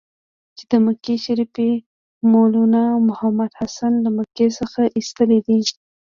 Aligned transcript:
چې 0.57 0.63
د 0.71 0.73
مکې 0.85 1.15
شریف 1.25 1.53
مولنا 2.31 2.85
محمودحسن 3.07 3.93
له 4.05 4.09
مکې 4.17 4.47
څخه 4.59 4.81
ایستلی 4.97 5.39
دی. 5.47 5.59